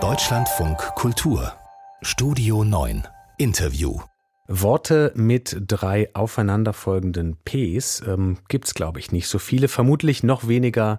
[0.00, 1.52] Deutschlandfunk Kultur.
[2.02, 3.06] Studio 9
[3.38, 4.00] Interview.
[4.48, 10.98] Worte mit drei aufeinanderfolgenden Ps ähm, gibt's, glaube ich, nicht so viele, vermutlich noch weniger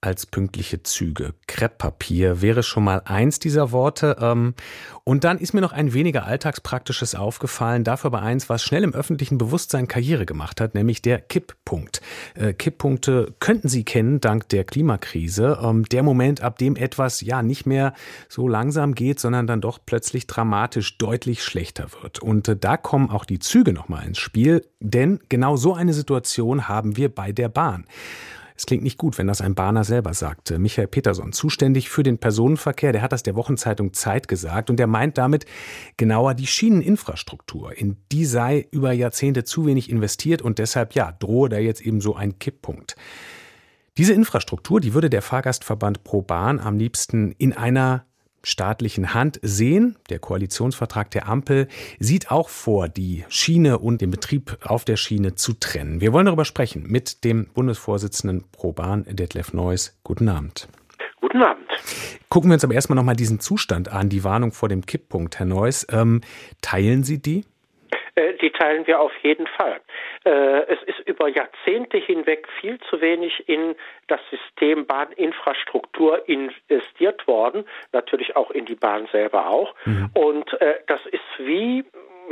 [0.00, 1.34] als pünktliche Züge.
[1.48, 4.16] Krepppapier wäre schon mal eins dieser Worte.
[4.20, 4.54] Ähm,
[5.02, 8.94] und dann ist mir noch ein weniger alltagspraktisches aufgefallen, dafür aber eins, was schnell im
[8.94, 12.00] öffentlichen Bewusstsein Karriere gemacht hat, nämlich der Kipppunkt.
[12.34, 15.58] Äh, Kipppunkte könnten Sie kennen dank der Klimakrise.
[15.60, 17.92] Ähm, der Moment, ab dem etwas ja nicht mehr
[18.28, 22.20] so langsam geht, sondern dann doch plötzlich dramatisch deutlich schlechter wird.
[22.20, 26.68] Und äh, da kommen auch die Züge nochmal ins Spiel, denn genau so eine Situation
[26.68, 27.84] haben wir bei der Bahn.
[28.58, 30.50] Es klingt nicht gut, wenn das ein Bahner selber sagt.
[30.58, 34.88] Michael Peterson, zuständig für den Personenverkehr, der hat das der Wochenzeitung Zeit gesagt und der
[34.88, 35.44] meint damit
[35.96, 37.78] genauer die Schieneninfrastruktur.
[37.78, 42.00] In die sei über Jahrzehnte zu wenig investiert und deshalb, ja, drohe da jetzt eben
[42.00, 42.96] so ein Kipppunkt.
[43.96, 48.06] Diese Infrastruktur, die würde der Fahrgastverband Pro Bahn am liebsten in einer
[48.42, 49.96] staatlichen Hand sehen.
[50.10, 51.68] Der Koalitionsvertrag der Ampel
[51.98, 56.00] sieht auch vor, die Schiene und den Betrieb auf der Schiene zu trennen.
[56.00, 59.98] Wir wollen darüber sprechen mit dem Bundesvorsitzenden Pro Bahn, Detlef Neuss.
[60.04, 60.68] Guten Abend.
[61.20, 61.66] Guten Abend.
[62.28, 65.46] Gucken wir uns aber erstmal nochmal diesen Zustand an, die Warnung vor dem Kipppunkt, Herr
[65.46, 65.86] Neuss.
[65.90, 66.20] Ähm,
[66.60, 67.44] teilen Sie die?
[68.40, 69.80] Die teilen wir auf jeden Fall.
[70.24, 73.74] Äh, es ist über Jahrzehnte hinweg viel zu wenig in
[74.06, 79.74] das System Bahninfrastruktur investiert worden, natürlich auch in die Bahn selber auch.
[79.84, 80.10] Mhm.
[80.14, 81.84] Und äh, das ist wie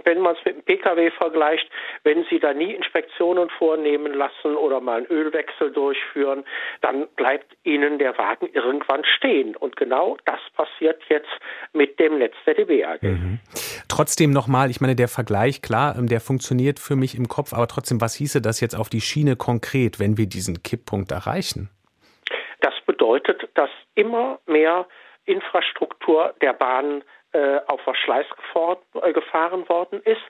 [0.06, 1.68] wenn man es mit dem Pkw vergleicht,
[2.04, 6.44] wenn Sie da nie Inspektionen vornehmen lassen oder mal einen Ölwechsel durchführen,
[6.80, 9.56] dann bleibt Ihnen der Wagen irgendwann stehen.
[9.56, 11.28] Und genau das passiert jetzt
[11.72, 13.02] mit dem Netz der DB AG.
[13.02, 13.40] Mhm.
[13.88, 17.66] Trotzdem nochmal, ich meine, der Vergleich, klar, ähm, der funktioniert für mich im Kopf, aber
[17.66, 21.68] trotzdem, was hieße das jetzt auf die Schiene konkret, wenn wir diesen Kipppunkt erreichen?
[22.60, 24.86] Das bedeutet, dass immer mehr
[25.24, 27.02] Infrastruktur der Bahn
[27.66, 28.26] auf Verschleiß
[29.02, 30.22] äh, gefahren worden ist,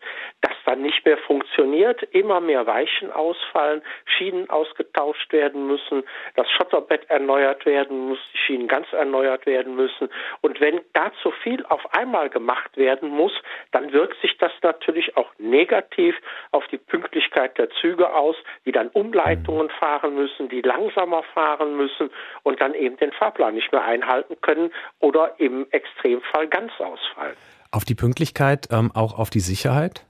[0.66, 6.02] dann nicht mehr funktioniert, immer mehr Weichen ausfallen, Schienen ausgetauscht werden müssen,
[6.34, 10.08] das Schotterbett erneuert werden muss, die Schienen ganz erneuert werden müssen.
[10.40, 13.32] Und wenn da zu viel auf einmal gemacht werden muss,
[13.70, 16.16] dann wirkt sich das natürlich auch negativ
[16.50, 22.10] auf die Pünktlichkeit der Züge aus, die dann Umleitungen fahren müssen, die langsamer fahren müssen
[22.42, 27.36] und dann eben den Fahrplan nicht mehr einhalten können oder im Extremfall ganz ausfallen.
[27.70, 30.06] Auf die Pünktlichkeit, ähm, auch auf die Sicherheit?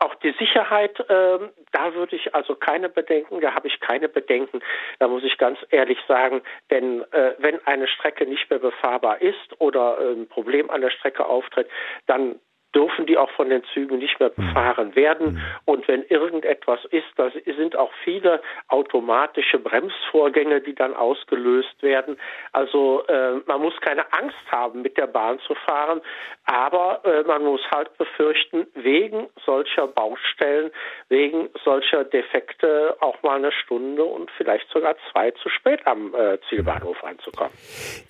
[0.00, 4.60] Auch die Sicherheit, ähm, da würde ich also keine Bedenken, da habe ich keine Bedenken,
[5.00, 9.60] da muss ich ganz ehrlich sagen, denn äh, wenn eine Strecke nicht mehr befahrbar ist
[9.60, 11.68] oder äh, ein Problem an der Strecke auftritt,
[12.06, 12.38] dann
[12.74, 14.46] dürfen die auch von den Zügen nicht mehr mhm.
[14.46, 15.34] befahren werden.
[15.34, 15.42] Mhm.
[15.64, 22.18] Und wenn irgendetwas ist, da sind auch viele automatische Bremsvorgänge, die dann ausgelöst werden.
[22.52, 26.00] Also äh, man muss keine Angst haben, mit der Bahn zu fahren,
[26.44, 30.70] aber äh, man muss halt befürchten, wegen solcher Baustellen,
[31.08, 36.38] wegen solcher Defekte auch mal eine Stunde und vielleicht sogar zwei zu spät am äh,
[36.48, 37.52] Zielbahnhof anzukommen.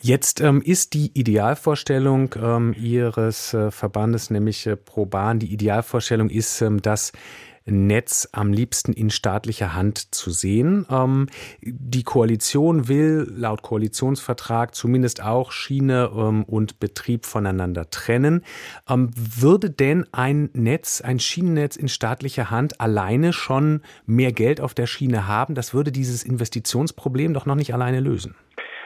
[0.00, 5.38] Jetzt ähm, ist die Idealvorstellung ähm, Ihres äh, Verbandes nämlich nämlich pro Bahn.
[5.38, 7.12] Die Idealvorstellung ist, ähm, das
[7.70, 10.86] Netz am liebsten in staatlicher Hand zu sehen.
[10.90, 11.26] Ähm,
[11.60, 18.42] die Koalition will laut Koalitionsvertrag zumindest auch Schiene ähm, und Betrieb voneinander trennen.
[18.86, 24.86] Würde denn ein Netz, ein Schienennetz in staatlicher Hand alleine schon mehr Geld auf der
[24.86, 25.54] Schiene haben?
[25.54, 28.34] Das würde dieses Investitionsproblem doch noch nicht alleine lösen.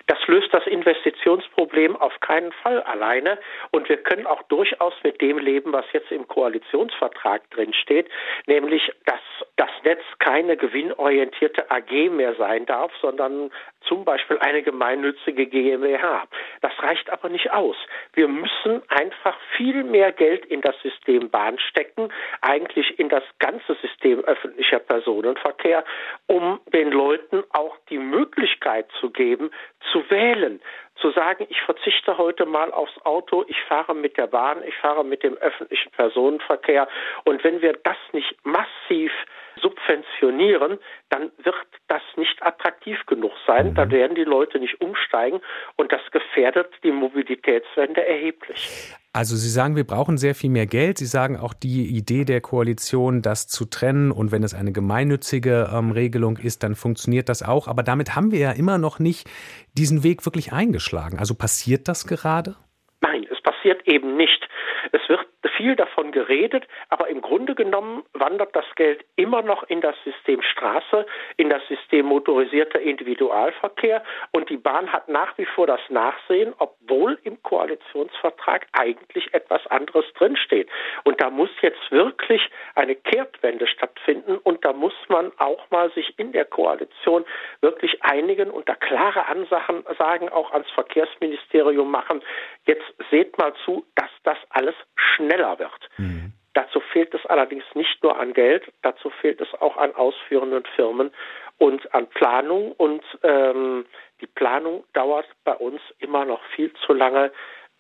[0.07, 3.39] Das löst das Investitionsproblem auf keinen Fall alleine.
[3.71, 8.09] Und wir können auch durchaus mit dem leben, was jetzt im Koalitionsvertrag drin steht,
[8.47, 9.21] nämlich, dass
[9.57, 13.51] das Netz keine gewinnorientierte AG mehr sein darf, sondern
[13.83, 16.25] zum Beispiel eine gemeinnützige GmbH.
[16.63, 17.77] Das reicht aber nicht aus.
[18.15, 22.09] Wir müssen einfach viel mehr Geld in das System Bahn stecken,
[22.41, 25.85] eigentlich in das ganze System öffentlicher Personenverkehr,
[26.29, 29.51] um den Leuten auch die Möglichkeit zu geben,
[29.93, 30.61] zu wählen
[31.01, 35.05] zu sagen, ich verzichte heute mal aufs Auto, ich fahre mit der Bahn, ich fahre
[35.05, 36.87] mit dem öffentlichen Personenverkehr.
[37.25, 39.13] Und wenn wir das nicht massiv
[39.61, 40.79] subventionieren,
[41.09, 41.57] dann wird
[41.89, 43.71] das nicht attraktiv genug sein.
[43.71, 43.75] Mhm.
[43.75, 45.41] Da werden die Leute nicht umsteigen
[45.77, 48.95] und das gefährdet die Mobilitätswende erheblich.
[49.15, 50.97] Also Sie sagen, wir brauchen sehr viel mehr Geld.
[50.97, 55.69] Sie sagen auch die Idee der Koalition, das zu trennen und wenn es eine gemeinnützige
[55.73, 57.69] ähm, Regelung ist, dann funktioniert das auch.
[57.69, 59.29] Aber damit haben wir ja immer noch nicht
[59.75, 61.19] diesen Weg wirklich eingeschlagen.
[61.19, 62.57] Also passiert das gerade?
[63.03, 64.49] Nein, es passiert eben nicht.
[64.93, 65.27] Es wird
[65.57, 70.43] viel davon geredet, aber im Grunde genommen wandert das Geld immer noch in das System
[70.43, 71.07] Straße,
[71.37, 74.03] in das System motorisierter Individualverkehr
[74.33, 80.05] und die Bahn hat nach wie vor das Nachsehen, obwohl im Koalitionsvertrag eigentlich etwas anderes
[80.15, 80.69] drinsteht.
[81.05, 82.43] Und da muss jetzt wirklich
[82.75, 87.25] eine Kehrtwende stattfinden und da muss man auch mal sich in der Koalition
[87.61, 92.23] wirklich einigen und da klare Ansagen sagen, auch ans Verkehrsministerium machen.
[92.67, 95.89] Jetzt seht mal zu, dass das alles schneller wird.
[95.99, 96.33] Mhm.
[96.55, 101.11] Dazu fehlt es allerdings nicht nur an Geld, dazu fehlt es auch an ausführenden Firmen
[101.59, 102.73] und an Planung.
[102.73, 103.87] Und ähm,
[104.21, 107.33] die Planung dauert bei uns immer noch viel zu lange.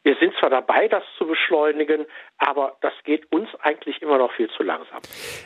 [0.05, 2.07] Wir sind zwar dabei, das zu beschleunigen,
[2.39, 5.01] aber das geht uns eigentlich immer noch viel zu langsam.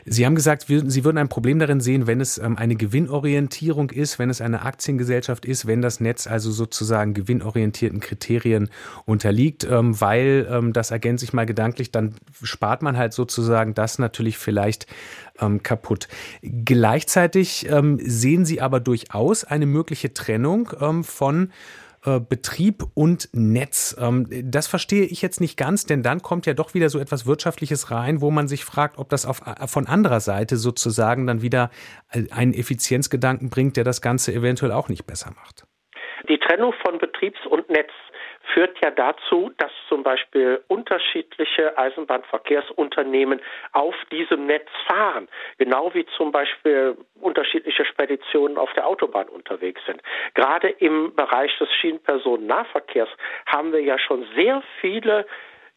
[0.06, 4.19] Sie haben gesagt, Sie würden ein Problem darin sehen, wenn es ähm, eine Gewinnorientierung ist,
[4.19, 8.70] wenn es eine Aktiengesellschaft ist, wenn das Netz also sozusagen gewinnorientierten Kriterien
[9.05, 13.99] unterliegt, ähm, weil ähm, das ergänzt sich mal gedanklich, dann spart man halt sozusagen das
[13.99, 14.87] natürlich vielleicht
[15.62, 16.08] kaputt.
[16.41, 20.70] Gleichzeitig sehen Sie aber durchaus eine mögliche Trennung
[21.03, 21.53] von
[22.06, 23.97] äh, Betrieb und Netz.
[24.00, 27.26] Ähm, das verstehe ich jetzt nicht ganz, denn dann kommt ja doch wieder so etwas
[27.26, 31.43] Wirtschaftliches rein, wo man sich fragt, ob das auf, äh, von anderer Seite sozusagen dann
[31.43, 31.70] wieder
[32.31, 35.64] einen Effizienzgedanken bringt, der das Ganze eventuell auch nicht besser macht.
[36.29, 37.91] Die Trennung von Betriebs- und Netz
[38.52, 43.40] führt ja dazu, dass zum Beispiel unterschiedliche Eisenbahnverkehrsunternehmen
[43.72, 45.28] auf diesem Netz fahren,
[45.58, 50.02] genau wie zum Beispiel unterschiedliche Speditionen auf der Autobahn unterwegs sind.
[50.34, 53.10] Gerade im Bereich des Schienenpersonennahverkehrs
[53.46, 55.26] haben wir ja schon sehr viele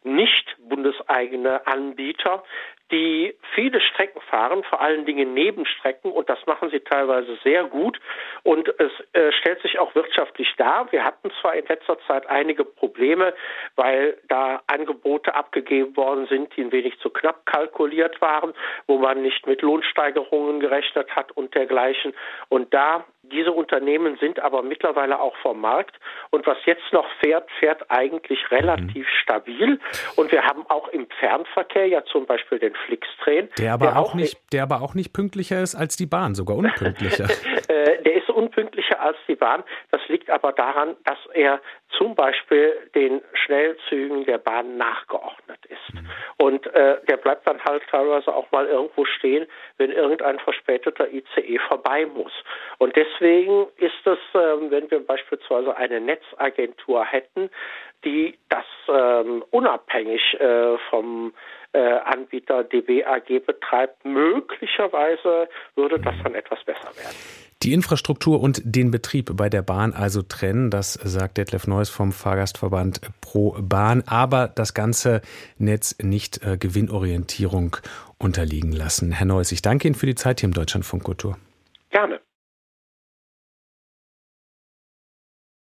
[0.02, 2.42] nicht bundeseigene Anbieter,
[2.90, 8.00] die viele Strecken fahren, vor allen Dingen Nebenstrecken, und das machen sie teilweise sehr gut.
[8.42, 10.90] Und es äh, stellt sich auch wirtschaftlich dar.
[10.92, 13.34] Wir hatten zwar in letzter Zeit einige Probleme,
[13.76, 18.54] weil da Angebote abgegeben worden sind, die ein wenig zu knapp kalkuliert waren,
[18.86, 22.14] wo man nicht mit Lohnsteigerungen gerechnet hat und dergleichen.
[22.48, 25.96] Und da diese Unternehmen sind aber mittlerweile auch vom Markt.
[26.30, 29.20] Und was jetzt noch fährt, fährt eigentlich relativ mhm.
[29.22, 29.80] stabil.
[30.16, 33.48] Und wir haben auch im Fernverkehr ja zum Beispiel den Flixtrain.
[33.58, 36.56] Der aber, der auch, nicht, der aber auch nicht pünktlicher ist als die Bahn, sogar
[36.58, 37.28] unpünktlicher.
[37.68, 39.62] Äh, der ist unpünktlicher als die Bahn.
[39.90, 41.60] Das liegt aber daran, dass er
[41.96, 45.94] zum Beispiel den Schnellzügen der Bahn nachgeordnet ist.
[45.94, 46.10] Mhm.
[46.38, 49.46] Und äh, der bleibt dann halt teilweise auch mal irgendwo stehen,
[49.78, 52.32] wenn irgendein verspäteter ICE vorbei muss.
[52.78, 57.50] Und deswegen ist es, äh, wenn wir beispielsweise eine Netzagentur hätten,
[58.04, 61.34] die das ähm, unabhängig äh, vom
[61.72, 64.04] äh, Anbieter DBAG betreibt.
[64.04, 67.39] Möglicherweise würde das dann etwas besser werden.
[67.62, 72.10] Die Infrastruktur und den Betrieb bei der Bahn also trennen, das sagt Detlef Neuss vom
[72.10, 75.20] Fahrgastverband Pro Bahn, aber das ganze
[75.58, 77.76] Netz nicht äh, Gewinnorientierung
[78.16, 79.12] unterliegen lassen.
[79.12, 81.36] Herr Neuss, ich danke Ihnen für die Zeit hier im Deutschlandfunk Kultur.
[81.90, 82.20] Gerne.